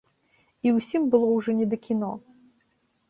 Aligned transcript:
І 0.67 0.71
ўсім 0.77 1.05
было 1.15 1.29
ўжо 1.35 1.57
не 1.59 1.69
да 1.75 1.79
кіно. 1.85 2.11